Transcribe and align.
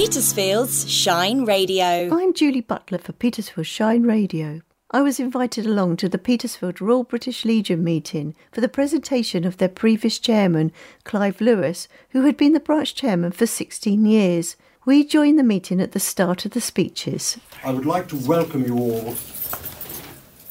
Petersfield's 0.00 0.90
Shine 0.90 1.44
Radio. 1.44 2.08
I'm 2.10 2.32
Julie 2.32 2.62
Butler 2.62 2.96
for 2.96 3.12
Petersfield 3.12 3.66
Shine 3.66 4.04
Radio. 4.04 4.62
I 4.90 5.02
was 5.02 5.20
invited 5.20 5.66
along 5.66 5.98
to 5.98 6.08
the 6.08 6.16
Petersfield 6.16 6.80
Royal 6.80 7.04
British 7.04 7.44
Legion 7.44 7.84
meeting 7.84 8.34
for 8.50 8.62
the 8.62 8.68
presentation 8.68 9.44
of 9.44 9.58
their 9.58 9.68
previous 9.68 10.18
chairman, 10.18 10.72
Clive 11.04 11.42
Lewis, 11.42 11.86
who 12.12 12.22
had 12.22 12.38
been 12.38 12.54
the 12.54 12.60
branch 12.60 12.94
chairman 12.94 13.30
for 13.30 13.44
16 13.44 14.06
years. 14.06 14.56
We 14.86 15.04
joined 15.04 15.38
the 15.38 15.42
meeting 15.42 15.82
at 15.82 15.92
the 15.92 16.00
start 16.00 16.46
of 16.46 16.52
the 16.52 16.62
speeches. 16.62 17.36
I 17.62 17.70
would 17.70 17.84
like 17.84 18.08
to 18.08 18.16
welcome 18.16 18.64
you 18.64 18.78
all 18.78 19.14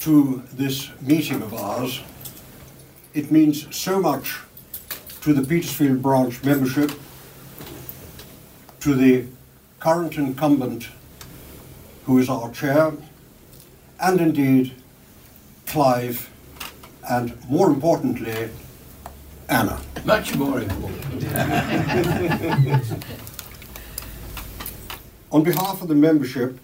to 0.02 0.43
this 0.54 0.91
meeting 1.02 1.41
of 1.41 1.55
ours. 1.55 2.02
It 3.16 3.31
means 3.31 3.75
so 3.75 4.00
much 4.00 4.41
to 5.21 5.34
the 5.34 5.41
Petersfield 5.41 6.04
branch 6.04 6.43
membership, 6.43 6.91
to 8.81 8.93
the 8.93 9.25
current 9.79 10.18
incumbent 10.18 10.89
who 12.06 12.18
is 12.19 12.29
our 12.29 12.51
chair, 12.51 12.92
and 14.00 14.19
indeed 14.19 14.74
Clive, 15.68 16.29
and 17.10 17.38
more 17.50 17.68
importantly, 17.69 18.50
Anna. 19.47 19.79
Much 20.04 20.36
more 20.36 20.60
important. 20.61 21.24
On 25.32 25.43
behalf 25.43 25.82
of 25.83 25.88
the 25.88 25.96
membership, 25.96 26.57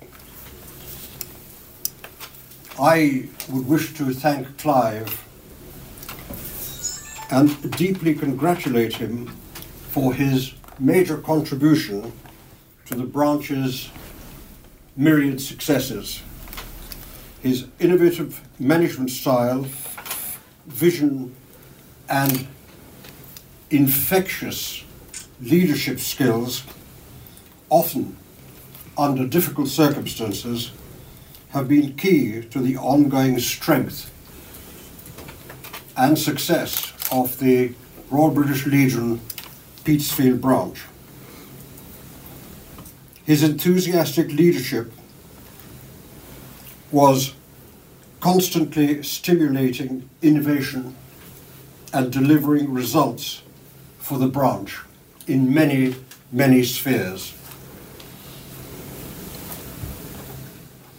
I 2.79 3.29
would 3.49 3.67
wish 3.67 3.93
to 3.93 4.11
thank 4.11 4.57
Clive 4.57 5.21
and 7.29 7.71
deeply 7.77 8.15
congratulate 8.15 8.95
him 8.95 9.27
for 9.91 10.13
his 10.13 10.53
major 10.79 11.17
contribution 11.17 12.11
to 12.85 12.95
the 12.95 13.03
branch's 13.03 13.89
myriad 14.95 15.41
successes. 15.41 16.21
His 17.41 17.65
innovative 17.79 18.41
management 18.59 19.11
style, 19.11 19.67
vision, 20.67 21.35
and 22.09 22.47
infectious 23.69 24.83
leadership 25.41 25.99
skills, 25.99 26.63
often 27.69 28.17
under 28.97 29.27
difficult 29.27 29.67
circumstances, 29.67 30.71
have 31.49 31.67
been 31.67 31.95
key 31.95 32.41
to 32.41 32.59
the 32.59 32.77
ongoing 32.77 33.39
strength 33.39 34.11
and 35.97 36.17
success 36.17 36.93
of 37.11 37.39
the 37.39 37.73
Royal 38.09 38.31
British 38.31 38.65
Legion 38.65 39.21
Petersfield 39.83 40.41
branch. 40.41 40.83
His 43.25 43.41
enthusiastic 43.41 44.31
leadership 44.31 44.91
was 46.91 47.33
constantly 48.19 49.01
stimulating 49.01 50.07
innovation 50.21 50.95
and 51.91 52.11
delivering 52.11 52.71
results 52.71 53.41
for 53.97 54.19
the 54.19 54.27
branch 54.27 54.79
in 55.27 55.51
many, 55.51 55.95
many 56.31 56.63
spheres. 56.63 57.33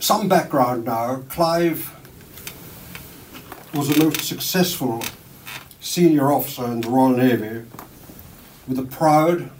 Some 0.00 0.28
background 0.28 0.84
now. 0.84 1.22
Clive 1.28 1.92
was 3.72 3.88
the 3.88 4.04
most 4.04 4.20
successful 4.22 5.02
senior 5.80 6.32
officer 6.32 6.64
in 6.64 6.80
the 6.80 6.88
Royal 6.88 7.16
Navy 7.16 7.64
with 8.66 8.78
a 8.78 8.84
proud 8.84 9.50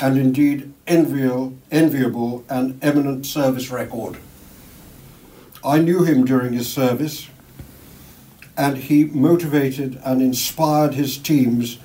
and 0.00 0.16
indeed 0.16 0.72
enviable, 0.86 2.44
and 2.48 2.78
eminent 2.82 3.26
service 3.26 3.70
record. 3.70 4.16
I 5.64 5.78
knew 5.78 6.04
him 6.04 6.24
during 6.24 6.52
his 6.52 6.72
service, 6.72 7.28
and 8.56 8.76
he 8.76 9.04
motivated 9.04 10.00
and 10.04 10.22
inspired 10.22 10.94
his 10.94 11.18
teams 11.18 11.78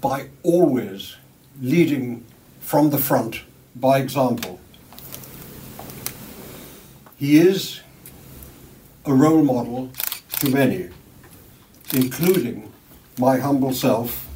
by 0.00 0.28
always 0.42 1.16
leading 1.60 2.24
from 2.60 2.90
the 2.90 2.98
front 2.98 3.42
by 3.76 3.98
example. 3.98 4.58
He 7.16 7.38
is 7.38 7.80
a 9.06 9.14
role 9.14 9.44
model 9.44 9.90
to 10.40 10.50
many, 10.50 10.88
including 11.92 12.72
my 13.18 13.38
humble 13.38 13.72
self. 13.72 14.28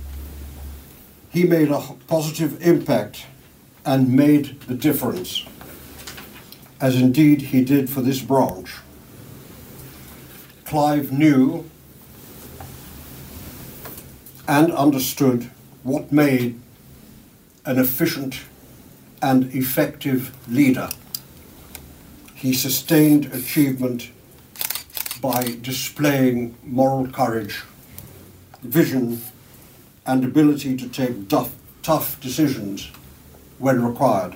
He 1.31 1.44
made 1.44 1.71
a 1.71 1.81
positive 2.06 2.61
impact 2.66 3.27
and 3.84 4.15
made 4.15 4.61
the 4.62 4.75
difference, 4.75 5.44
as 6.81 6.97
indeed 6.97 7.43
he 7.43 7.62
did 7.62 7.91
for 7.91 8.00
this 8.00 8.21
branch. 8.21 8.77
Clive 10.65 11.12
knew 11.12 11.69
and 14.47 14.72
understood 14.72 15.50
what 15.83 16.11
made 16.11 16.59
an 17.65 17.78
efficient 17.78 18.41
and 19.21 19.55
effective 19.55 20.34
leader. 20.49 20.89
He 22.34 22.55
sustained 22.55 23.27
achievement 23.33 24.10
by 25.21 25.56
displaying 25.60 26.55
moral 26.62 27.09
courage, 27.09 27.62
vision, 28.62 29.21
and 30.09 30.25
ability 30.25 30.75
to 30.75 30.89
take 30.89 31.29
tough, 31.29 31.55
tough 31.83 32.19
decisions 32.19 32.91
when 33.59 33.85
required. 33.85 34.35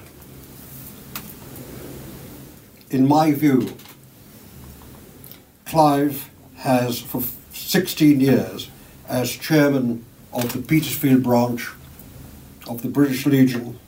In 2.91 3.09
my 3.09 3.33
view, 3.33 3.75
Clive 5.65 6.29
has, 6.57 7.01
for 7.01 7.23
16 7.55 8.21
years, 8.21 8.69
as 9.09 9.31
chairman 9.31 10.05
of 10.31 10.53
the 10.53 10.61
Petersfield 10.61 11.23
branch 11.23 11.71
of 12.69 12.83
the 12.83 12.89
British 12.89 13.25
Legion, 13.25 13.79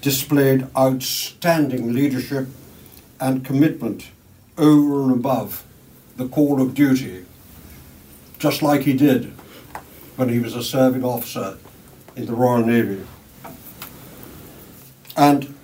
displayed 0.00 0.66
outstanding 0.74 1.92
leadership 1.92 2.48
and 3.20 3.44
commitment 3.44 4.08
over 4.56 5.02
and 5.02 5.12
above 5.12 5.62
the 6.16 6.26
call 6.26 6.62
of 6.62 6.74
duty, 6.74 7.26
just 8.38 8.62
like 8.62 8.82
he 8.82 8.94
did 8.94 9.30
when 10.16 10.28
he 10.28 10.38
was 10.38 10.54
a 10.54 10.62
serving 10.62 11.04
officer 11.04 11.58
in 12.16 12.26
the 12.26 12.34
Royal 12.34 12.64
Navy. 12.64 13.04
And 15.16 15.54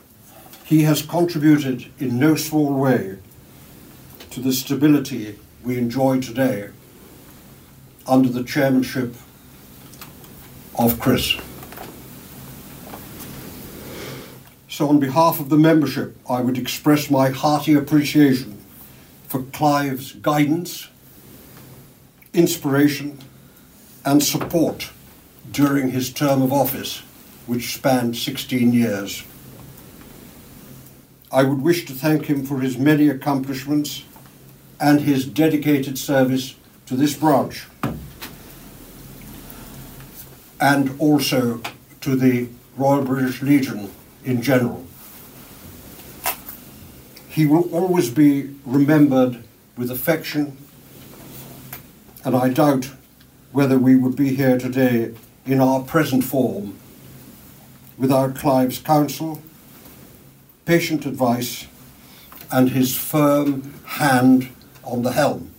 he 0.64 0.82
has 0.82 1.02
contributed 1.02 1.86
in 1.98 2.18
no 2.18 2.34
small 2.34 2.74
way 2.74 3.18
to 4.30 4.40
the 4.40 4.52
stability 4.52 5.38
we 5.64 5.78
enjoy 5.78 6.20
today 6.20 6.70
under 8.06 8.28
the 8.28 8.44
chairmanship 8.44 9.14
of 10.78 11.00
Chris. 11.00 11.36
So, 14.68 14.88
on 14.88 15.00
behalf 15.00 15.40
of 15.40 15.48
the 15.48 15.56
membership, 15.56 16.16
I 16.28 16.40
would 16.40 16.56
express 16.56 17.10
my 17.10 17.30
hearty 17.30 17.74
appreciation 17.74 18.58
for 19.26 19.42
Clive's 19.42 20.12
guidance, 20.12 20.88
inspiration, 22.32 23.18
and 24.04 24.22
support 24.22 24.90
during 25.50 25.90
his 25.90 26.12
term 26.12 26.42
of 26.42 26.52
office, 26.52 27.02
which 27.46 27.74
spanned 27.74 28.16
16 28.16 28.72
years. 28.72 29.24
I 31.30 31.42
would 31.42 31.60
wish 31.60 31.84
to 31.86 31.92
thank 31.92 32.26
him 32.26 32.44
for 32.44 32.60
his 32.60 32.78
many 32.78 33.08
accomplishments 33.08 34.04
and 34.80 35.00
his 35.00 35.26
dedicated 35.26 35.98
service 35.98 36.54
to 36.86 36.96
this 36.96 37.14
branch, 37.14 37.66
and 40.60 40.98
also 40.98 41.60
to 42.00 42.16
the 42.16 42.48
Royal 42.76 43.04
British 43.04 43.42
Legion 43.42 43.90
in 44.24 44.40
general. 44.40 44.86
He 47.28 47.44
will 47.44 47.68
always 47.74 48.08
be 48.10 48.54
remembered 48.64 49.44
with 49.76 49.90
affection, 49.90 50.56
and 52.24 52.34
I 52.34 52.48
doubt 52.48 52.90
whether 53.52 53.78
we 53.78 53.96
would 53.96 54.16
be 54.16 54.34
here 54.34 54.58
today 54.58 55.14
in 55.46 55.60
our 55.60 55.82
present 55.82 56.24
form 56.24 56.76
without 57.96 58.36
Clive's 58.36 58.78
counsel, 58.78 59.42
patient 60.64 61.06
advice, 61.06 61.66
and 62.52 62.70
his 62.70 62.96
firm 62.96 63.74
hand 63.84 64.48
on 64.84 65.02
the 65.02 65.12
helm. 65.12 65.50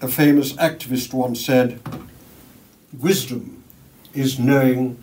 A 0.00 0.08
famous 0.08 0.52
activist 0.54 1.14
once 1.14 1.44
said, 1.44 1.80
Wisdom 2.98 3.62
is 4.12 4.38
knowing 4.38 5.02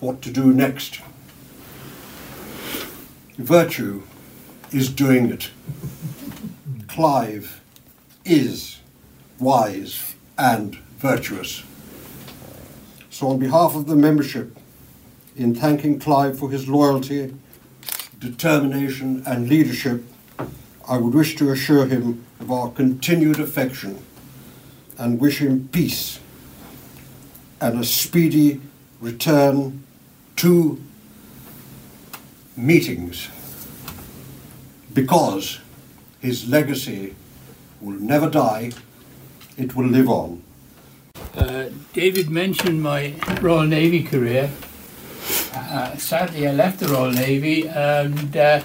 what 0.00 0.20
to 0.22 0.30
do 0.30 0.52
next. 0.52 1.00
Virtue 3.36 4.02
is 4.72 4.88
doing 4.88 5.30
it. 5.30 5.50
Clive 6.88 7.60
is 8.24 8.81
wise 9.42 10.14
and 10.38 10.76
virtuous. 10.98 11.62
So, 13.10 13.28
on 13.28 13.38
behalf 13.38 13.74
of 13.74 13.86
the 13.86 13.96
membership, 13.96 14.56
in 15.36 15.54
thanking 15.54 15.98
Clive 15.98 16.38
for 16.38 16.50
his 16.50 16.68
loyalty, 16.68 17.34
determination, 18.18 19.22
and 19.26 19.48
leadership, 19.48 20.04
I 20.88 20.96
would 20.96 21.14
wish 21.14 21.36
to 21.36 21.50
assure 21.50 21.86
him 21.86 22.24
of 22.40 22.50
our 22.50 22.70
continued 22.70 23.40
affection 23.40 24.02
and 24.98 25.20
wish 25.20 25.38
him 25.38 25.68
peace 25.72 26.20
and 27.60 27.78
a 27.78 27.84
speedy 27.84 28.60
return 29.00 29.84
to 30.36 30.80
meetings 32.56 33.28
because 34.92 35.60
his 36.20 36.48
legacy 36.48 37.14
will 37.80 37.98
never 37.98 38.28
die, 38.28 38.72
it 39.56 39.74
will 39.76 39.86
live 39.86 40.08
on. 40.08 40.42
Uh, 41.34 41.68
David 41.92 42.30
mentioned 42.30 42.82
my 42.82 43.14
Royal 43.40 43.66
Navy 43.66 44.02
career. 44.02 44.50
Uh, 45.54 45.96
sadly, 45.96 46.46
I 46.48 46.52
left 46.52 46.80
the 46.80 46.88
Royal 46.88 47.12
Navy 47.12 47.68
and 47.68 48.36
uh, 48.36 48.62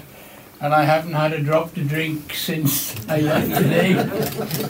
and 0.60 0.74
I 0.74 0.84
haven't 0.84 1.12
had 1.12 1.32
a 1.32 1.40
drop 1.40 1.74
to 1.74 1.84
drink 1.84 2.34
since 2.34 2.96
I 3.08 3.20
left 3.20 3.54
today. 3.54 3.96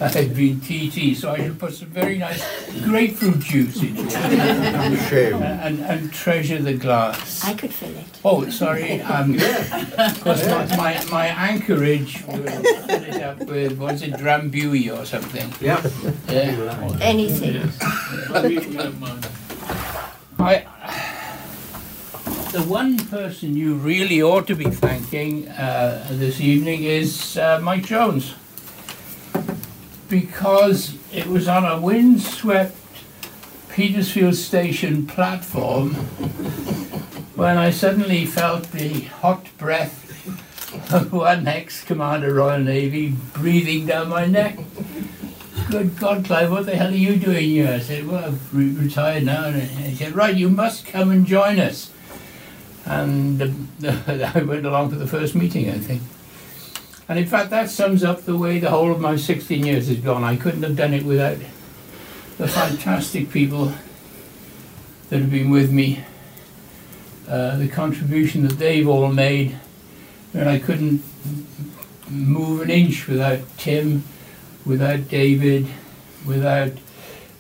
I've 0.01 0.37
been 0.37 0.61
TT, 0.61 1.17
so 1.17 1.33
I 1.33 1.39
should 1.39 1.59
put 1.59 1.73
some 1.73 1.89
very 1.89 2.19
nice 2.19 2.43
grapefruit 2.85 3.41
juice 3.41 3.83
into 3.83 4.05
it. 4.07 5.09
Shame. 5.09 5.43
And, 5.43 5.81
and 5.81 6.13
treasure 6.13 6.61
the 6.61 6.75
glass. 6.75 7.45
I 7.45 7.55
could 7.55 7.73
fill 7.73 7.97
it. 7.97 8.05
Oh, 8.25 8.49
sorry. 8.51 9.01
Um, 9.01 9.33
because 9.33 10.47
my, 10.47 10.77
my, 10.77 11.05
my 11.11 11.27
anchorage 11.29 12.23
will 12.27 12.43
fill 12.43 13.05
it 13.05 13.23
up 13.23 13.39
with, 13.47 13.79
was 13.79 14.03
it 14.03 14.13
Drambuie 14.13 14.91
or 14.95 15.07
something? 15.07 15.53
Yeah. 15.61 15.81
Yeah. 16.29 16.99
Anything. 17.01 17.71
I, 20.41 20.67
the 22.53 22.63
one 22.63 22.97
person 22.97 23.55
you 23.55 23.75
really 23.75 24.23
ought 24.23 24.47
to 24.47 24.55
be 24.57 24.65
thanking 24.65 25.47
uh, 25.49 26.07
this 26.13 26.41
evening 26.41 26.83
is 26.85 27.37
uh, 27.37 27.61
Mike 27.63 27.85
Jones. 27.85 28.35
Because 30.09 30.97
it 31.13 31.27
was 31.27 31.47
on 31.47 31.67
a 31.67 31.79
windswept 31.79 32.75
Petersfield 33.69 34.35
Station 34.35 35.07
platform 35.07 35.95
when 37.37 37.59
I 37.59 37.71
suddenly 37.71 38.25
felt 38.25 38.73
the 38.73 39.01
hot 39.01 39.47
breath 39.59 40.07
of 40.91 41.13
one 41.13 41.47
ex 41.47 41.85
Commander 41.85 42.33
Royal 42.33 42.61
Navy 42.61 43.11
breathing 43.35 43.85
down 43.85 44.09
my 44.09 44.25
neck. 44.25 44.59
Good 45.71 45.99
God, 45.99 46.25
Clive, 46.25 46.51
what 46.51 46.65
the 46.65 46.77
hell 46.77 46.89
are 46.89 46.97
you 46.97 47.17
doing 47.17 47.51
here? 47.51 47.69
I 47.69 47.81
said, 47.81 48.07
Well, 48.07 48.25
I've 48.25 48.55
re- 48.55 48.71
retired 48.71 49.25
now. 49.25 49.45
And 49.45 49.63
he 49.63 49.95
said, 49.95 50.15
Right, 50.15 50.35
you 50.35 50.49
must 50.49 50.87
come 50.87 51.11
and 51.11 51.27
join 51.27 51.61
us. 51.61 51.91
And 52.89 53.43
uh, 53.85 54.33
I 54.35 54.43
went 54.43 54.65
along 54.65 54.91
for 54.91 54.97
the 54.97 55.07
first 55.07 55.35
meeting, 55.35 55.69
I 55.69 55.79
think. 55.79 56.03
And 57.09 57.19
in 57.19 57.27
fact, 57.27 57.51
that 57.51 57.71
sums 57.71 58.03
up 58.03 58.23
the 58.23 58.37
way 58.37 58.59
the 58.59 58.71
whole 58.71 58.91
of 58.91 59.01
my 59.01 59.17
16 59.17 59.65
years 59.65 59.89
has 59.89 59.99
gone. 59.99 60.25
I 60.25 60.37
couldn't 60.37 60.63
have 60.63 60.77
done 60.77 60.95
it 60.95 61.05
without 61.05 61.39
the 62.39 62.49
fantastic 62.49 63.31
people 63.31 63.73
that 65.09 65.21
have 65.21 65.31
been 65.31 65.51
with 65.51 65.71
me, 65.71 66.05
uh, 67.29 67.57
the 67.57 67.69
contribution 67.69 68.47
that 68.47 68.59
they've 68.59 68.89
all 68.89 69.09
made. 69.09 69.59
And 70.35 70.49
I 70.49 70.59
couldn't 70.59 71.03
move 72.11 72.63
an 72.63 72.71
inch 72.71 73.07
without 73.07 73.41
Tim, 73.59 74.05
without 74.65 75.09
David, 75.09 75.67
without 76.27 76.73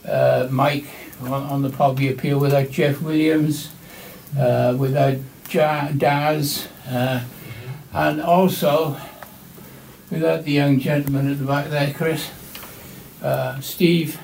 uh, 0.06 0.49
Mike 0.50 0.87
on, 1.23 1.33
on 1.33 1.62
the 1.62 1.71
Poppy 1.71 2.11
Appeal, 2.11 2.39
without 2.39 2.71
Jeff 2.71 3.00
Williams, 3.03 3.71
uh, 4.39 4.75
without 4.79 5.17
ja- 5.50 5.91
Daz, 5.97 6.69
uh, 6.91 7.21
and 7.93 8.21
also 8.21 8.97
without 10.11 10.45
the 10.45 10.53
young 10.53 10.79
gentleman 10.79 11.31
at 11.31 11.39
the 11.39 11.45
back 11.45 11.69
there, 11.71 11.93
Chris, 11.93 12.31
uh, 13.23 13.61
Steve. 13.61 14.19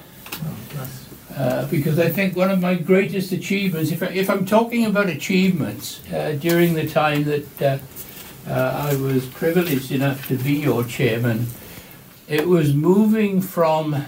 Uh, 1.37 1.67
because 1.67 1.99
I 1.99 2.09
think 2.11 2.37
one 2.37 2.51
of 2.51 2.61
my 2.61 2.77
greatest 2.77 3.33
achievements, 3.33 3.91
if, 3.91 4.03
I, 4.03 4.07
if 4.07 4.31
I'm 4.31 4.47
talking 4.47 4.87
about 4.87 5.09
achievements 5.09 6.01
uh, 6.13 6.37
during 6.41 6.75
the 6.75 6.87
time 6.89 7.25
that 7.25 7.63
uh, 7.63 7.79
uh, 8.49 8.89
I 8.93 8.95
was 8.97 9.27
privileged 9.27 9.91
enough 9.91 10.29
to 10.29 10.37
be 10.37 10.53
your 10.53 10.85
chairman, 10.85 11.49
it 12.29 12.47
was 12.47 12.73
moving 12.73 13.41
from 13.41 14.05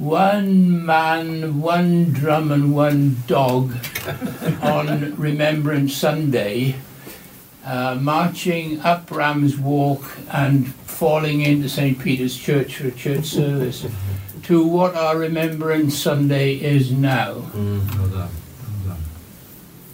one 0.00 0.84
man, 0.86 1.60
one 1.60 2.10
drum, 2.10 2.50
and 2.50 2.74
one 2.74 3.16
dog 3.26 3.74
on 4.62 5.14
Remembrance 5.16 5.94
Sunday, 5.94 6.76
uh, 7.66 7.98
marching 8.00 8.80
up 8.80 9.10
Ram's 9.10 9.58
Walk 9.58 10.02
and 10.32 10.66
falling 10.74 11.42
into 11.42 11.68
St. 11.68 11.98
Peter's 11.98 12.34
Church 12.36 12.76
for 12.76 12.88
a 12.88 12.92
church 12.92 13.26
service, 13.26 13.86
to 14.44 14.66
what 14.66 14.94
our 14.94 15.18
Remembrance 15.18 15.98
Sunday 15.98 16.54
is 16.54 16.90
now. 16.90 17.42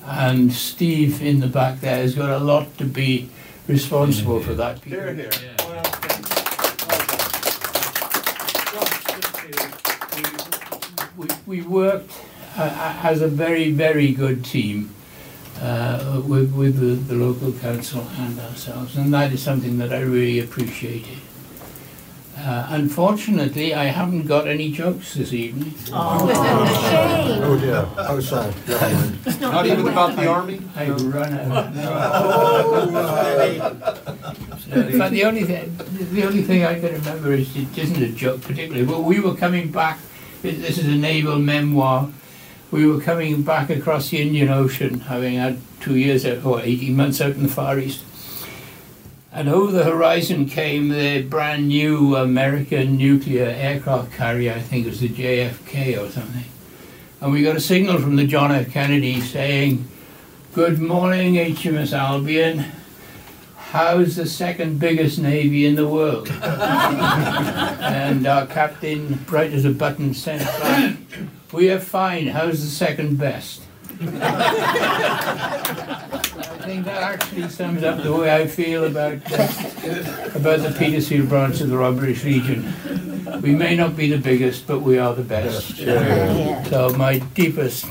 And 0.05 0.53
Steve 0.53 1.21
in 1.21 1.41
the 1.41 1.49
back 1.49 1.81
there 1.81 1.97
has 1.97 2.15
got 2.15 2.31
a 2.31 2.39
lot 2.39 2.79
to 2.79 2.85
be 2.85 3.29
responsible 3.67 4.41
for 4.41 4.55
that. 4.55 4.85
Here, 4.85 5.13
here. 5.13 5.31
We, 11.17 11.29
we 11.47 11.63
worked 11.63 12.13
uh, 12.57 13.01
as 13.03 13.23
a 13.23 13.29
very, 13.29 13.71
very 13.71 14.13
good 14.13 14.45
team 14.45 14.95
uh, 15.61 16.23
with, 16.27 16.53
with 16.55 16.79
the, 16.79 16.95
the 16.95 17.15
local 17.15 17.53
council 17.53 18.07
and 18.19 18.39
ourselves, 18.41 18.97
and 18.97 19.13
that 19.15 19.33
is 19.33 19.43
something 19.43 19.79
that 19.79 19.93
I 19.93 20.01
really 20.01 20.41
appreciated. 20.41 21.19
Uh, 22.39 22.67
unfortunately, 22.69 23.73
I 23.75 23.85
haven't 23.87 24.27
got 24.27 24.47
any 24.47 24.71
jokes 24.71 25.15
this 25.15 25.33
evening. 25.33 25.73
Oh, 25.91 26.29
shame. 26.91 27.43
Oh 27.43 27.59
dear, 27.59 27.87
how 27.97 28.21
sad. 28.21 28.55
Never. 28.69 29.41
Not 29.41 29.67
even 29.67 29.89
about 29.89 30.15
the 30.17 30.27
army? 30.27 30.61
I've 30.77 31.03
run 31.03 31.33
out. 31.33 31.73
In 34.73 34.99
fact, 34.99 35.13
the 35.13 35.25
only 35.25 35.45
thing, 35.45 35.77
the 36.13 36.25
only 36.25 36.43
thing 36.43 36.65
I 36.65 36.81
can 36.81 36.93
remember 36.95 37.33
is 37.33 37.55
it 37.57 37.77
isn't 37.79 38.03
a 38.03 38.09
joke 38.09 38.43
particularly. 38.43 38.85
But 38.85 39.05
we 39.05 39.21
were 39.21 39.35
coming 39.35 39.71
back. 39.71 40.01
This 40.43 40.79
is 40.79 40.87
a 40.87 40.97
naval 40.97 41.39
memoir. 41.39 42.11
We 42.71 42.87
were 42.87 43.01
coming 43.01 43.43
back 43.43 43.71
across 43.71 44.11
the 44.11 44.21
Indian 44.21 44.49
Ocean, 44.49 45.01
having 45.01 45.35
had 45.35 45.59
two 45.81 45.97
years 45.97 46.27
out, 46.27 46.45
or 46.45 46.61
eighteen 46.61 46.97
months 46.97 47.21
out 47.21 47.37
in 47.37 47.45
the 47.45 47.49
Far 47.49 47.79
East. 47.79 48.03
And 49.33 49.49
over 49.49 49.71
the 49.71 49.85
horizon 49.85 50.47
came 50.47 50.89
the 50.89 51.23
brand 51.23 51.69
new 51.69 52.17
American 52.17 52.97
nuclear 52.97 53.45
aircraft 53.45 54.13
carrier. 54.13 54.55
I 54.55 54.61
think 54.61 54.87
it 54.87 54.91
was 54.91 55.01
the 55.01 55.09
JFK 55.09 55.97
or 55.97 56.11
something. 56.11 56.45
And 57.21 57.33
we 57.33 57.43
got 57.43 57.55
a 57.55 57.61
signal 57.61 57.99
from 57.99 58.17
the 58.17 58.27
John 58.27 58.51
F. 58.51 58.71
Kennedy 58.73 59.21
saying, 59.21 59.87
"Good 60.55 60.81
morning, 60.81 61.35
HMS 61.35 61.93
Albion." 61.93 62.65
How's 63.77 64.17
the 64.17 64.25
second 64.25 64.81
biggest 64.81 65.19
navy 65.19 65.67
in 65.67 65.75
the 65.75 65.87
world? 65.87 66.31
and 66.43 68.27
our 68.27 68.47
captain, 68.47 69.17
bright 69.27 69.53
as 69.53 69.67
a 69.67 69.71
button, 69.71 70.15
sent 70.15 70.43
back, 70.43 70.97
We 71.53 71.71
are 71.71 71.79
fine. 71.79 72.29
How's 72.29 72.63
the 72.63 72.71
second 72.71 73.19
best? 73.19 73.61
I 74.01 74.07
think 76.65 76.87
that 76.87 77.03
actually 77.03 77.51
sums 77.51 77.83
up 77.83 78.03
the 78.03 78.15
way 78.15 78.35
I 78.35 78.47
feel 78.47 78.85
about 78.85 79.19
uh, 79.31 79.47
about 80.35 80.61
the 80.61 80.75
Petersfield 80.79 81.29
branch 81.29 81.61
of 81.61 81.69
the 81.69 81.77
Royal 81.77 81.93
British 81.93 82.25
Legion. 82.25 82.73
We 83.43 83.55
may 83.55 83.77
not 83.77 83.95
be 83.95 84.09
the 84.09 84.17
biggest, 84.17 84.67
but 84.67 84.81
we 84.81 84.99
are 84.99 85.15
the 85.15 85.23
best. 85.23 85.77
So 86.71 86.95
my 86.97 87.19
deepest 87.35 87.85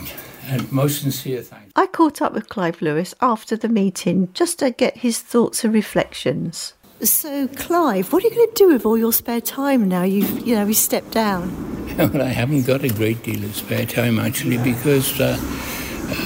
and 0.46 0.72
most 0.72 1.02
sincere 1.02 1.42
thanks. 1.42 1.72
I 1.76 1.88
caught 1.88 2.22
up 2.22 2.34
with 2.34 2.50
Clive 2.50 2.82
Lewis 2.82 3.14
after 3.22 3.56
the 3.56 3.70
meeting 3.70 4.30
just 4.34 4.60
to 4.60 4.72
get 4.72 4.98
his 4.98 5.20
thoughts 5.20 5.64
and 5.64 5.74
reflections. 5.74 6.74
So, 7.02 7.48
Clive, 7.50 8.14
what 8.14 8.24
are 8.24 8.28
you 8.28 8.36
going 8.36 8.48
to 8.48 8.54
do 8.56 8.68
with 8.74 8.86
all 8.86 8.98
your 8.98 9.12
spare 9.12 9.42
time 9.42 9.88
now 9.88 10.04
you've, 10.04 10.48
you 10.48 10.56
know, 10.56 10.66
you 10.66 10.74
stepped 10.74 11.12
down? 11.12 11.74
Well, 11.96 12.22
I 12.24 12.26
haven't 12.26 12.64
got 12.64 12.84
a 12.84 12.90
great 12.90 13.24
deal 13.24 13.42
of 13.46 13.56
spare 13.56 13.86
time 13.86 14.20
actually 14.20 14.58
because 14.58 15.18
uh, 15.22 15.38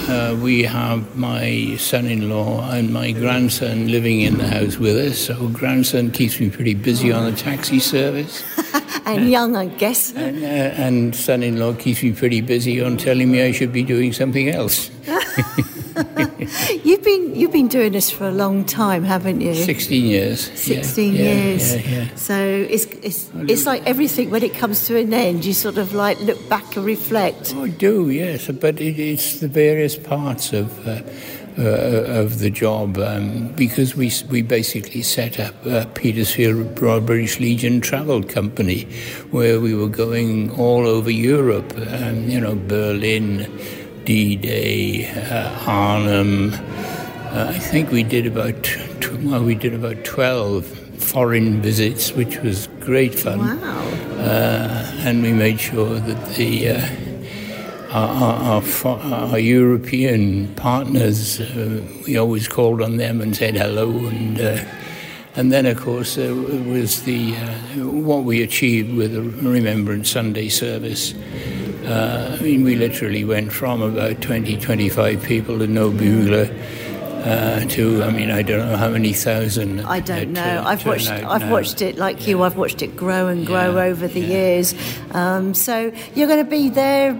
uh, 0.09 0.35
we 0.41 0.63
have 0.63 1.15
my 1.15 1.75
son-in-law 1.77 2.69
and 2.71 2.91
my 2.93 3.11
grandson 3.11 3.87
living 3.91 4.21
in 4.21 4.37
the 4.37 4.47
house 4.47 4.77
with 4.77 4.97
us. 4.97 5.17
So 5.19 5.47
grandson 5.49 6.11
keeps 6.11 6.39
me 6.39 6.49
pretty 6.49 6.73
busy 6.73 7.11
on 7.11 7.29
the 7.31 7.37
taxi 7.37 7.79
service, 7.79 8.43
And 9.05 9.29
young, 9.29 9.55
I 9.55 9.65
guess. 9.67 10.13
and, 10.13 10.43
uh, 10.43 10.47
and 10.47 11.15
son-in-law 11.15 11.73
keeps 11.75 12.03
me 12.03 12.11
pretty 12.13 12.41
busy 12.41 12.81
on 12.81 12.97
telling 12.97 13.31
me 13.31 13.41
I 13.41 13.51
should 13.51 13.71
be 13.73 13.83
doing 13.83 14.13
something 14.13 14.49
else. 14.49 14.91
You've 16.83 17.03
been 17.03 17.35
you've 17.35 17.51
been 17.51 17.67
doing 17.67 17.91
this 17.91 18.09
for 18.09 18.25
a 18.27 18.31
long 18.31 18.65
time, 18.65 19.03
haven't 19.03 19.41
you? 19.41 19.53
Sixteen 19.53 20.05
years. 20.05 20.51
Sixteen 20.57 21.13
yeah, 21.13 21.21
years. 21.21 21.75
Yeah, 21.75 21.81
yeah, 21.81 22.15
So 22.15 22.35
it's 22.35 22.85
it's 23.03 23.29
it's 23.47 23.65
like 23.65 23.85
everything 23.85 24.29
when 24.29 24.43
it 24.43 24.53
comes 24.53 24.85
to 24.87 24.97
an 24.97 25.13
end, 25.13 25.45
you 25.45 25.53
sort 25.53 25.77
of 25.77 25.93
like 25.93 26.19
look 26.21 26.39
back 26.47 26.75
and 26.77 26.85
reflect. 26.85 27.53
Oh, 27.55 27.63
I 27.63 27.69
do, 27.69 28.09
yes, 28.09 28.47
but 28.47 28.79
it, 28.79 28.99
it's 28.99 29.39
the 29.39 29.47
various 29.47 29.97
parts 29.97 30.53
of. 30.53 30.87
Uh, 30.87 31.01
uh, 31.57 32.21
of 32.21 32.39
the 32.39 32.49
job 32.49 32.97
um, 32.99 33.49
because 33.49 33.93
we 33.93 34.09
we 34.29 34.41
basically 34.41 35.01
set 35.01 35.41
up 35.41 35.53
a 35.65 35.85
Petersfield 35.93 36.79
Royal 36.81 37.01
British 37.01 37.37
Legion 37.41 37.81
travel 37.81 38.23
company 38.23 38.83
where 39.31 39.59
we 39.59 39.75
were 39.75 39.89
going 39.89 40.51
all 40.51 40.87
over 40.87 41.09
Europe, 41.09 41.73
um, 41.91 42.29
you 42.29 42.39
know, 42.39 42.55
Berlin, 42.55 43.45
D-Day, 44.09 45.05
uh, 45.05 45.69
Arnhem. 45.69 46.51
Uh, 46.51 47.53
I 47.55 47.59
think 47.59 47.91
we 47.91 48.01
did 48.01 48.25
about 48.25 48.63
tw- 48.63 49.21
well, 49.21 49.43
we 49.43 49.53
did 49.53 49.75
about 49.75 50.03
twelve 50.03 50.65
foreign 50.65 51.61
visits, 51.61 52.11
which 52.13 52.39
was 52.39 52.65
great 52.79 53.13
fun. 53.13 53.37
Wow. 53.37 53.87
Uh, 54.17 54.91
and 55.05 55.21
we 55.21 55.31
made 55.31 55.59
sure 55.59 55.99
that 55.99 56.35
the 56.37 56.69
uh, 56.69 56.89
our, 57.91 58.63
our, 58.83 58.99
our, 59.29 59.37
European 59.37 60.55
partners, 60.55 61.39
uh, 61.39 61.79
we 62.07 62.17
always 62.17 62.47
called 62.47 62.81
on 62.81 62.97
them 62.97 63.21
and 63.21 63.35
said 63.35 63.55
hello, 63.55 63.91
and 63.91 64.41
uh, 64.41 64.65
and 65.35 65.51
then 65.51 65.67
of 65.67 65.79
course 65.79 66.17
uh, 66.17 66.23
it 66.23 66.65
was 66.65 67.03
the 67.03 67.35
uh, 67.35 67.85
what 67.85 68.23
we 68.23 68.41
achieved 68.41 68.91
with 68.91 69.13
the 69.13 69.21
Remembrance 69.21 70.09
Sunday 70.09 70.49
service. 70.49 71.13
Uh, 71.85 72.37
I 72.37 72.41
mean, 72.41 72.63
we 72.63 72.75
literally 72.75 73.23
went 73.23 73.51
from 73.51 73.81
about 73.81 74.21
20, 74.21 74.57
25 74.57 75.23
people 75.23 75.61
in 75.61 75.73
Nobula 75.73 76.49
uh, 77.25 77.65
to 77.65 78.01
I 78.01 78.11
mean 78.11 78.31
I 78.31 78.41
don't 78.41 78.65
know 78.69 78.77
how 78.77 78.89
many 78.89 79.11
thousand. 79.11 79.81
I 79.81 79.99
don't 79.99 80.31
know. 80.31 80.63
I've 80.65 80.85
watched 80.85 81.09
I've 81.09 81.41
now. 81.41 81.51
watched 81.51 81.81
it 81.81 81.97
like 81.97 82.27
you. 82.27 82.43
I've 82.43 82.55
watched 82.55 82.81
it 82.81 82.95
grow 82.95 83.27
and 83.27 83.45
grow 83.45 83.75
yeah, 83.75 83.83
over 83.83 84.07
the 84.07 84.21
yeah. 84.21 84.27
years. 84.27 84.73
Um, 85.11 85.53
so 85.53 85.91
you're 86.15 86.27
going 86.27 86.43
to 86.43 86.49
be 86.49 86.69
there 86.69 87.19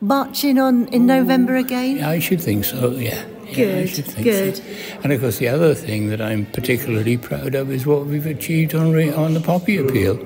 marching 0.00 0.58
on 0.58 0.88
in 0.88 1.06
November 1.06 1.56
again? 1.56 1.98
Yeah, 1.98 2.08
I 2.08 2.18
should 2.18 2.40
think 2.40 2.64
so, 2.64 2.92
yeah. 2.92 3.24
Good, 3.54 3.98
yeah, 3.98 4.22
good. 4.22 4.56
So. 4.56 4.62
And 5.02 5.12
of 5.12 5.20
course, 5.20 5.38
the 5.38 5.48
other 5.48 5.74
thing 5.74 6.08
that 6.10 6.20
I'm 6.20 6.46
particularly 6.46 7.16
proud 7.16 7.54
of 7.54 7.70
is 7.70 7.84
what 7.84 8.06
we've 8.06 8.26
achieved 8.26 8.74
on, 8.74 8.92
re- 8.92 9.12
on 9.12 9.34
the 9.34 9.40
Poppy 9.40 9.76
Appeal. 9.76 10.16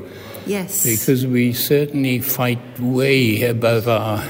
Yes. 0.46 0.84
Because 0.84 1.26
we 1.26 1.52
certainly 1.52 2.20
fight 2.20 2.60
way 2.80 3.42
above 3.44 3.88
our 3.88 4.22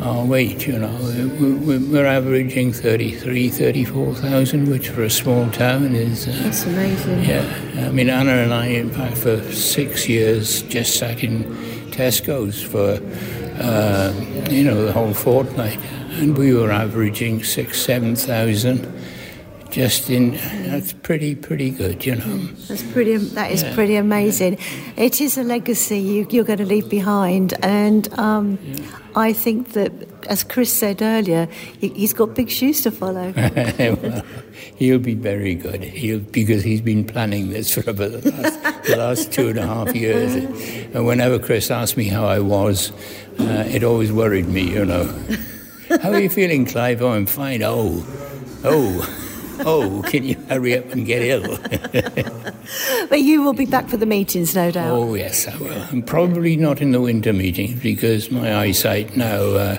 our 0.00 0.24
weight, 0.24 0.66
you 0.66 0.78
know. 0.78 0.96
We're 1.38 2.06
averaging 2.06 2.72
33, 2.72 3.50
34,000, 3.50 4.70
which 4.70 4.88
for 4.88 5.02
a 5.02 5.10
small 5.10 5.50
town 5.50 5.94
is... 5.94 6.26
Uh, 6.26 6.32
That's 6.42 6.64
amazing. 6.64 7.24
Yeah. 7.24 7.86
I 7.86 7.90
mean, 7.90 8.08
Anna 8.08 8.32
and 8.32 8.54
I, 8.54 8.66
in 8.68 8.90
fact, 8.90 9.18
for 9.18 9.42
six 9.52 10.08
years 10.08 10.62
just 10.62 10.98
sat 10.98 11.22
in 11.22 11.44
Tesco's 11.90 12.62
for 12.62 12.98
uh, 13.62 14.12
you 14.50 14.64
know, 14.64 14.86
the 14.86 14.92
whole 14.92 15.12
fortnight. 15.12 15.78
And 16.12 16.36
we 16.36 16.54
were 16.54 16.70
averaging 16.70 17.44
six, 17.44 17.80
7,000 17.82 18.99
just 19.70 20.10
in 20.10 20.32
that's 20.66 20.92
pretty 20.92 21.34
pretty 21.34 21.70
good 21.70 22.04
you 22.04 22.16
know 22.16 22.36
that's 22.68 22.82
pretty 22.92 23.16
that 23.16 23.50
is 23.50 23.62
yeah. 23.62 23.74
pretty 23.74 23.96
amazing 23.96 24.58
it 24.96 25.20
is 25.20 25.38
a 25.38 25.42
legacy 25.42 25.98
you, 25.98 26.26
you're 26.30 26.44
going 26.44 26.58
to 26.58 26.64
leave 26.64 26.88
behind 26.88 27.54
and 27.64 28.12
um, 28.18 28.58
yeah. 28.62 28.86
I 29.14 29.32
think 29.32 29.72
that 29.72 29.92
as 30.26 30.44
Chris 30.44 30.76
said 30.76 31.02
earlier 31.02 31.46
he's 31.80 32.12
got 32.12 32.34
big 32.34 32.50
shoes 32.50 32.80
to 32.82 32.90
follow 32.90 33.32
well, 33.78 34.22
he'll 34.76 34.98
be 34.98 35.14
very 35.14 35.54
good 35.54 35.82
he'll, 35.82 36.20
because 36.20 36.62
he's 36.62 36.80
been 36.80 37.04
planning 37.04 37.50
this 37.50 37.72
for 37.72 37.88
about 37.88 38.12
the 38.12 38.30
last, 38.30 38.84
the 38.84 38.96
last 38.96 39.32
two 39.32 39.48
and 39.48 39.58
a 39.58 39.66
half 39.66 39.94
years 39.94 40.34
and 40.94 41.06
whenever 41.06 41.38
Chris 41.38 41.70
asked 41.70 41.96
me 41.96 42.04
how 42.04 42.24
I 42.24 42.40
was 42.40 42.92
uh, 43.40 43.64
it 43.68 43.82
always 43.82 44.12
worried 44.12 44.48
me, 44.48 44.62
you 44.62 44.84
know. 44.84 45.04
How 46.02 46.12
are 46.12 46.20
you 46.20 46.28
feeling, 46.28 46.66
Clive? 46.66 47.02
Oh, 47.02 47.12
I'm 47.12 47.26
fine. 47.26 47.62
Oh, 47.62 48.04
oh, 48.64 49.29
oh, 49.66 50.02
can 50.06 50.24
you 50.24 50.36
hurry 50.48 50.76
up 50.76 50.90
and 50.90 51.06
get 51.06 51.22
ill? 51.22 51.58
but 53.08 53.20
you 53.20 53.42
will 53.42 53.52
be 53.52 53.66
back 53.66 53.88
for 53.88 53.96
the 53.96 54.06
meetings, 54.06 54.54
no 54.54 54.70
doubt. 54.70 54.90
Oh, 54.90 55.14
yes, 55.14 55.46
I 55.48 55.56
will. 55.58 55.70
And 55.70 56.06
probably 56.06 56.56
not 56.56 56.80
in 56.80 56.92
the 56.92 57.00
winter 57.00 57.32
meetings 57.32 57.80
because 57.80 58.30
my 58.30 58.56
eyesight 58.56 59.16
now, 59.16 59.40
uh, 59.42 59.78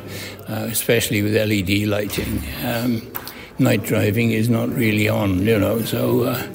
uh, 0.50 0.68
especially 0.70 1.22
with 1.22 1.36
LED 1.36 1.88
lighting, 1.88 2.42
um, 2.66 3.02
night 3.60 3.84
driving 3.84 4.32
is 4.32 4.50
not 4.50 4.70
really 4.70 5.08
on, 5.08 5.46
you 5.46 5.60
know, 5.60 5.82
so. 5.82 6.24
Uh, 6.24 6.48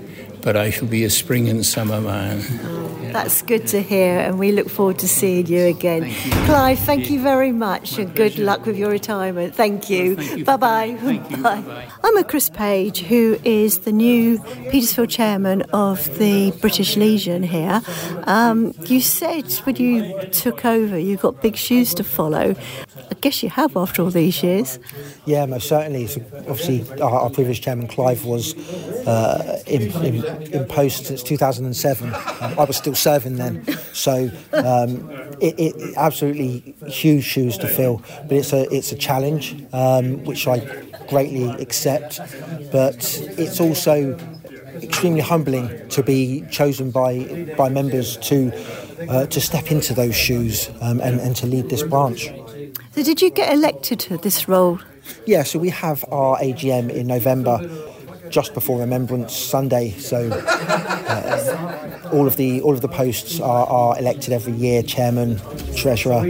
but 0.46 0.56
I 0.56 0.70
shall 0.70 0.86
be 0.86 1.02
a 1.02 1.10
spring 1.10 1.48
and 1.48 1.66
summer 1.66 2.00
man. 2.00 2.40
Oh, 2.62 2.86
that's 3.12 3.42
good 3.42 3.66
to 3.68 3.82
hear, 3.82 4.20
and 4.20 4.38
we 4.38 4.52
look 4.52 4.68
forward 4.68 5.00
to 5.00 5.08
seeing 5.08 5.48
you 5.48 5.66
again. 5.66 6.02
Thank 6.02 6.24
you. 6.24 6.30
Clive, 6.46 6.78
thank 6.78 7.10
you 7.10 7.20
very 7.20 7.50
much, 7.50 7.96
My 7.96 8.04
and 8.04 8.14
pleasure. 8.14 8.36
good 8.36 8.44
luck 8.44 8.64
with 8.64 8.78
your 8.78 8.90
retirement. 8.90 9.56
Thank 9.56 9.90
you. 9.90 10.14
Thank 10.14 10.38
you 10.38 10.44
bye 10.44 10.56
bye. 10.56 10.92
Bye. 11.42 11.88
I'm 12.04 12.16
a 12.16 12.22
Chris 12.22 12.48
Page, 12.48 13.00
who 13.00 13.40
is 13.42 13.80
the 13.80 13.90
new 13.90 14.38
Petersfield 14.70 15.10
chairman 15.10 15.62
of 15.72 16.16
the 16.18 16.52
British 16.60 16.96
Legion 16.96 17.42
here. 17.42 17.82
Um, 18.24 18.72
you 18.84 19.00
said 19.00 19.50
when 19.64 19.74
you 19.74 20.28
took 20.30 20.64
over, 20.64 20.96
you've 20.96 21.22
got 21.22 21.42
big 21.42 21.56
shoes 21.56 21.92
to 21.94 22.04
follow. 22.04 22.54
I 23.10 23.14
guess 23.20 23.42
you 23.42 23.48
have 23.50 23.76
after 23.76 24.02
all 24.02 24.10
these 24.10 24.42
years. 24.42 24.78
Yeah, 25.24 25.46
most 25.46 25.68
certainly. 25.68 26.06
So 26.06 26.20
obviously, 26.48 26.84
our, 27.00 27.10
our, 27.10 27.30
previous 27.30 27.58
chairman 27.58 27.88
Clive 27.88 28.24
was 28.24 28.54
uh, 29.06 29.62
in, 29.66 29.90
in, 30.04 30.35
in, 30.42 30.64
post 30.66 31.06
since 31.06 31.22
2007. 31.22 32.14
Um, 32.14 32.14
I 32.40 32.64
was 32.64 32.76
still 32.76 32.94
serving 32.94 33.36
then, 33.36 33.64
so 33.92 34.30
um, 34.52 35.10
it, 35.40 35.54
it, 35.58 35.94
absolutely 35.96 36.74
huge 36.88 37.24
shoes 37.24 37.58
to 37.58 37.68
fill. 37.68 38.02
But 38.22 38.32
it's 38.32 38.52
a 38.52 38.72
it's 38.74 38.92
a 38.92 38.96
challenge 38.96 39.56
um, 39.72 40.24
which 40.24 40.46
I 40.46 40.58
greatly 41.08 41.48
accept. 41.62 42.20
But 42.72 43.20
it's 43.38 43.60
also 43.60 44.18
extremely 44.82 45.20
humbling 45.20 45.88
to 45.88 46.02
be 46.02 46.44
chosen 46.50 46.90
by 46.90 47.54
by 47.56 47.68
members 47.68 48.16
to 48.18 48.52
uh, 49.08 49.26
to 49.26 49.40
step 49.40 49.70
into 49.70 49.94
those 49.94 50.14
shoes 50.14 50.70
um, 50.80 51.00
and, 51.00 51.20
and 51.20 51.36
to 51.36 51.46
lead 51.46 51.68
this 51.68 51.82
branch. 51.82 52.30
So, 52.92 53.02
did 53.02 53.20
you 53.20 53.30
get 53.30 53.52
elected 53.52 54.00
to 54.00 54.16
this 54.16 54.48
role? 54.48 54.80
Yeah, 55.26 55.42
so 55.44 55.58
we 55.58 55.70
have 55.70 56.04
our 56.10 56.38
AGM 56.38 56.90
in 56.90 57.06
November 57.06 57.58
just 58.30 58.54
before 58.54 58.78
Remembrance 58.80 59.34
Sunday. 59.34 59.90
So 59.92 60.30
uh, 60.32 62.10
all 62.12 62.26
of 62.26 62.36
the 62.36 62.60
all 62.62 62.74
of 62.74 62.80
the 62.80 62.88
posts 62.88 63.40
are, 63.40 63.66
are, 63.66 63.98
elected 63.98 64.32
every 64.32 64.52
year, 64.54 64.82
chairman, 64.82 65.40
treasurer, 65.74 66.26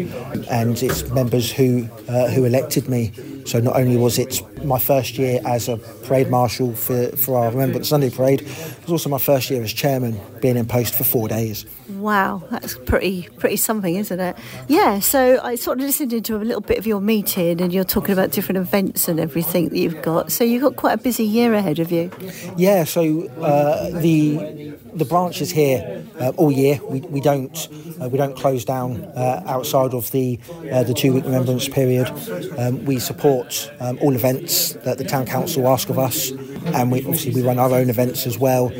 and 0.51 0.83
it's 0.83 1.09
members 1.11 1.51
who 1.51 1.89
uh, 2.09 2.29
who 2.29 2.45
elected 2.45 2.89
me. 2.89 3.13
So 3.47 3.61
not 3.61 3.77
only 3.77 3.97
was 3.97 4.19
it 4.19 4.43
my 4.65 4.79
first 4.79 5.19
year 5.19 5.41
as 5.47 5.69
a 5.69 5.77
parade 5.77 6.29
marshal 6.31 6.75
for, 6.75 7.09
for 7.17 7.39
our 7.39 7.51
Remembrance 7.51 7.89
Sunday 7.89 8.11
parade, 8.11 8.43
it 8.43 8.83
was 8.83 8.91
also 8.91 9.09
my 9.09 9.19
first 9.19 9.51
year 9.51 9.63
as 9.63 9.73
chairman, 9.73 10.21
being 10.41 10.57
in 10.57 10.67
post 10.67 10.95
for 10.95 11.05
four 11.05 11.29
days. 11.29 11.65
Wow, 11.89 12.43
that's 12.51 12.77
pretty 12.87 13.29
pretty 13.39 13.57
something, 13.57 13.95
isn't 13.95 14.19
it? 14.19 14.37
Yeah. 14.67 14.99
So 14.99 15.41
I 15.43 15.55
sort 15.55 15.79
of 15.79 15.87
listened 15.87 16.13
into 16.13 16.37
a 16.37 16.39
little 16.39 16.61
bit 16.61 16.79
of 16.79 16.87
your 16.87 17.01
meeting, 17.01 17.61
and 17.61 17.73
you're 17.73 17.85
talking 17.85 18.13
about 18.13 18.33
different 18.33 18.59
events 18.59 19.09
and 19.09 19.21
everything 19.21 19.69
that 19.69 19.79
you've 19.79 20.03
got. 20.03 20.33
So 20.33 20.43
you've 20.43 20.63
got 20.63 20.77
quite 20.77 20.95
a 20.95 21.03
busy 21.03 21.25
year 21.25 21.55
ahead 21.55 21.79
of 21.79 21.93
you. 21.93 22.11
Yeah. 22.57 22.85
So 22.85 23.29
uh, 23.41 23.91
the 24.01 24.77
the 24.97 25.05
branch 25.05 25.41
is 25.41 25.51
here 25.51 26.05
uh, 26.19 26.33
all 26.37 26.51
year. 26.51 26.81
We, 26.89 27.01
we 27.01 27.21
don't 27.21 27.69
uh, 28.01 28.09
we 28.09 28.19
don't 28.19 28.37
close 28.37 28.65
down 28.65 29.05
uh, 29.05 29.43
outside 29.47 29.95
of 29.95 30.11
the 30.11 30.39
uh, 30.73 30.83
the 30.83 30.95
two 30.95 31.13
week 31.13 31.25
remembrance 31.25 31.69
period. 31.69 32.11
Um, 32.59 32.85
we 32.85 32.99
support 32.99 33.71
um, 33.81 33.99
all 34.01 34.15
events 34.15 34.73
that 34.85 34.99
the 34.99 35.05
town 35.05 35.27
council 35.27 35.69
ask 35.69 35.89
of 35.89 35.99
us, 35.99 36.31
and 36.31 36.91
we 36.91 36.99
obviously 37.01 37.35
we 37.35 37.43
run 37.43 37.59
our 37.59 37.73
own 37.73 37.91
events 37.91 38.27
as 38.27 38.39
well. 38.39 38.73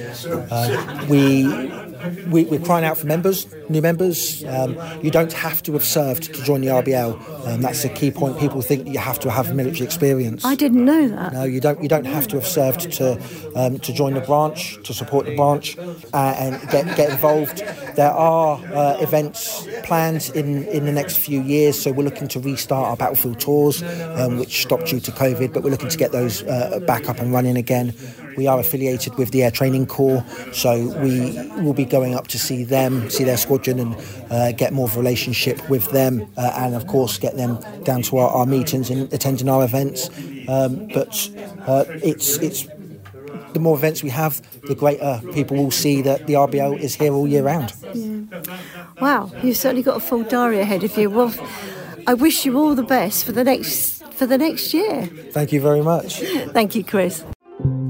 Uh, 0.51 1.07
we 1.09 1.47
we, 2.29 2.57
are 2.57 2.61
crying 2.61 2.85
out 2.85 2.99
for 2.99 3.07
members, 3.07 3.47
new 3.69 3.83
members. 3.83 4.45
Um, 4.45 4.77
you 5.03 5.11
don't 5.11 5.33
have 5.33 5.63
to 5.65 5.73
have 5.73 5.85
served 5.85 6.35
to 6.35 6.43
join 6.43 6.61
the 6.61 6.69
RBL. 6.69 7.47
Um, 7.47 7.63
that's 7.63 7.85
a 7.85 7.89
key 7.89 8.11
point. 8.11 8.39
People 8.39 8.63
think 8.63 8.87
you 8.89 8.99
have 8.99 9.19
to 9.21 9.31
have 9.31 9.55
military 9.55 9.85
experience. 9.85 10.45
I 10.45 10.55
didn't 10.55 10.85
know 10.85 11.09
that. 11.09 11.33
No, 11.33 11.45
you 11.45 11.61
don't. 11.61 11.83
You 11.83 11.89
don't 11.89 12.05
have 12.05 12.29
to 12.29 12.37
have 12.37 12.47
served 12.47 12.93
to 12.93 13.21
um, 13.55 13.79
to 13.79 13.93
join 13.93 14.15
the 14.15 14.21
branch, 14.21 14.83
to 14.85 14.95
support 14.95 15.27
the 15.27 15.37
branch, 15.37 15.77
uh, 15.79 16.35
and 16.39 16.61
get 16.71 16.97
get 16.97 17.11
involved. 17.11 17.59
There 17.97 18.11
are 18.11 18.59
uh, 18.73 18.99
events 19.01 19.67
planned 19.85 20.31
in 20.35 20.65
in 20.65 20.85
the 20.87 20.93
next 20.93 21.19
few 21.19 21.43
years. 21.43 21.81
So 21.81 21.93
we're 21.93 22.05
looking 22.05 22.29
to 22.29 22.41
restart 22.41 22.89
our 22.89 22.97
battlefield 22.97 23.41
tours, 23.41 23.83
um, 23.83 24.39
which 24.39 24.63
stopped 24.63 24.87
due 24.87 25.01
to 25.01 25.11
COVID, 25.13 25.53
but 25.53 25.63
we're 25.63 25.71
looking 25.71 25.89
to 25.89 25.99
get 25.99 26.13
those 26.13 26.43
uh, 26.45 26.81
back 26.87 27.09
up 27.09 27.19
and 27.19 27.33
running 27.33 27.57
again. 27.57 27.95
We 28.37 28.47
are 28.47 28.59
affiliated 28.61 29.15
with 29.17 29.31
the 29.31 29.45
Air 29.45 29.51
Training 29.51 29.87
Corps, 29.87 30.23
so 30.53 30.89
we 31.01 31.49
will 31.63 31.73
be 31.73 31.87
going 31.87 32.15
up 32.15 32.29
to 32.29 32.39
see 32.39 32.65
them, 32.65 33.09
see 33.09 33.25
their 33.25 33.39
squadron, 33.57 33.81
and 33.81 33.97
uh, 34.31 34.53
get 34.53 34.73
more 34.73 34.87
of 34.87 34.97
a 34.97 34.99
relationship 34.99 35.69
with 35.69 35.91
them, 35.91 36.27
uh, 36.37 36.53
and 36.57 36.75
of 36.75 36.87
course 36.87 37.19
get 37.19 37.37
them 37.37 37.59
down 37.85 38.03
to 38.03 38.19
our, 38.19 38.31
our 38.31 38.47
meetings 38.47 38.91
and 38.91 39.13
attending 39.13 39.49
our 39.49 39.65
events. 39.65 40.09
Um, 40.49 40.89
but 40.89 41.31
uh, 41.67 41.85
it's 42.03 42.39
it's 42.39 42.69
the 43.53 43.61
more 43.61 43.77
events 43.77 44.03
we 44.03 44.11
have, 44.11 44.43
the 44.63 44.75
greater 44.75 45.21
people 45.33 45.57
will 45.57 45.71
see 45.71 46.03
that 46.03 46.27
the 46.27 46.35
RBL 46.35 46.79
is 46.79 46.95
here 46.95 47.13
all 47.13 47.27
year 47.27 47.43
round. 47.43 47.73
Yeah. 47.95 48.43
Wow, 49.01 49.33
you've 49.43 49.57
certainly 49.57 49.83
got 49.83 49.97
a 49.97 50.01
full 50.01 50.25
diary 50.25 50.61
ahead 50.61 50.85
of 50.85 50.97
you. 50.99 51.09
Well, 51.09 51.35
I 52.07 52.15
wish 52.15 52.45
you 52.45 52.59
all 52.59 52.75
the 52.75 52.83
best 52.83 53.25
for 53.25 53.33
the 53.33 53.45
next 53.45 54.05
for 54.13 54.27
the 54.27 54.39
next 54.39 54.75
year. 54.75 55.07
Thank 55.33 55.53
you 55.53 55.61
very 55.61 55.83
much. 55.83 56.21
Thank 56.53 56.75
you, 56.75 56.85
Chris. 56.85 57.25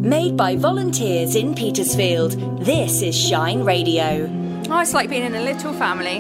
Made 0.01 0.37
by 0.37 0.55
volunteers 0.55 1.35
in 1.35 1.55
Petersfield, 1.55 2.65
this 2.65 3.03
is 3.03 3.17
Shine 3.17 3.65
Radio. 3.65 4.46
It's 4.81 4.95
like 4.95 5.09
being 5.09 5.23
in 5.23 5.35
a 5.35 5.41
little 5.41 5.73
family. 5.73 6.19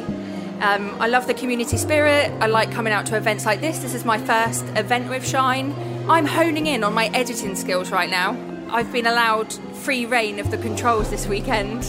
Um, 0.61 0.97
I 1.01 1.07
love 1.09 1.27
the 1.27 1.35
community 1.35 1.77
spirit. 1.77 2.33
I 2.41 2.47
like 2.47 2.73
coming 2.73 2.93
out 2.93 3.07
to 3.07 3.17
events 3.17 3.45
like 3.45 3.61
this. 3.61 3.79
This 3.79 3.95
is 3.95 4.05
my 4.05 4.19
first 4.19 4.65
event 4.77 5.09
with 5.09 5.27
Shine. 5.27 5.75
I'm 6.09 6.27
honing 6.27 6.67
in 6.67 6.83
on 6.83 6.95
my 6.95 7.07
editing 7.09 7.55
skills 7.55 7.91
right 7.91 8.11
now. 8.11 8.37
I've 8.71 8.91
been 8.91 9.07
allowed 9.07 9.53
free 9.53 10.07
reign 10.07 10.39
of 10.41 10.51
the 10.51 10.59
controls 10.59 11.11
this 11.11 11.27
weekend. 11.27 11.85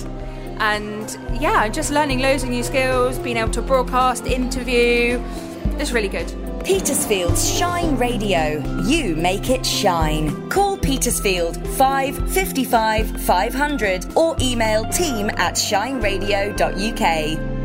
And 0.60 1.18
yeah, 1.42 1.68
just 1.70 1.92
learning 1.92 2.20
loads 2.20 2.44
of 2.44 2.50
new 2.50 2.64
skills, 2.64 3.18
being 3.18 3.38
able 3.38 3.52
to 3.54 3.62
broadcast, 3.62 4.26
interview. 4.26 5.24
It's 5.80 5.92
really 5.92 6.10
good. 6.10 6.47
Petersfield's 6.68 7.58
Shine 7.58 7.96
Radio. 7.96 8.62
You 8.84 9.16
make 9.16 9.50
it 9.50 9.66
shine. 9.66 10.50
Call 10.50 10.78
Petersfield 10.78 11.56
555 11.78 13.22
500 13.22 14.18
or 14.18 14.36
email 14.42 14.84
team 14.90 15.30
at 15.38 15.54
shineradio.uk. 15.54 17.57